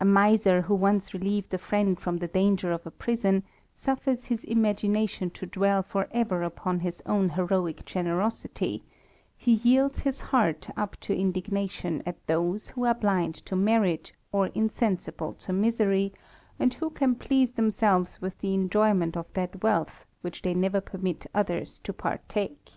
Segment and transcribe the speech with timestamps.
[0.00, 4.42] A miser who once relieved a friend from the danger of a prison, suffers his
[4.42, 8.82] imagination to dwell for ever upon his own heroic generosity;
[9.36, 14.48] he yields his heart up to indignation at those who are blind to merit, or
[14.56, 16.12] insensible to misery,
[16.58, 20.42] and who can 54 THE RAMBLER, please themselves with the enjoyment of that wealth, which
[20.42, 22.70] they never permit others to partake.